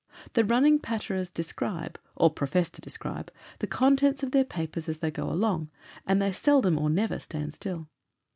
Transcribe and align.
The 0.33 0.43
running 0.43 0.79
patterers 0.79 1.29
describe, 1.29 1.99
or 2.15 2.31
profess 2.31 2.71
to 2.71 2.81
describe, 2.81 3.31
the 3.59 3.67
contents 3.67 4.23
of 4.23 4.31
their 4.31 4.43
papers 4.43 4.89
as 4.89 4.97
they 4.97 5.11
go 5.11 5.29
along, 5.29 5.69
and 6.07 6.19
they 6.19 6.31
seldom 6.31 6.79
or 6.79 6.89
never 6.89 7.19
stand 7.19 7.53
still. 7.53 7.87